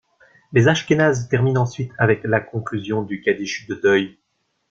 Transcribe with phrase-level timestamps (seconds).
[0.51, 4.17] Les Ashkénazes terminent ensuite avec la conclusion du Kaddisch de Deuil.